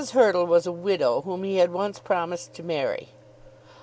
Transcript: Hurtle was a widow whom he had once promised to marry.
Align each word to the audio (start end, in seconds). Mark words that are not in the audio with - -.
Hurtle 0.13 0.47
was 0.47 0.65
a 0.65 0.71
widow 0.71 1.21
whom 1.21 1.43
he 1.43 1.57
had 1.57 1.71
once 1.71 1.99
promised 1.99 2.55
to 2.55 2.63
marry. 2.63 3.09